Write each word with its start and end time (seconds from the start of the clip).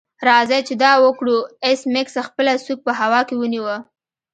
راځئ 0.27 0.61
چې 0.67 0.73
دا 0.83 0.91
وکړو 1.05 1.37
ایس 1.65 1.81
میکس 1.93 2.15
خپله 2.27 2.53
سوک 2.65 2.79
په 2.87 2.91
هوا 2.99 3.19
کې 3.27 3.35
ونیو 3.37 3.63